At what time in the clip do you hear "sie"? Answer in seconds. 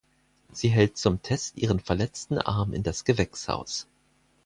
0.51-0.69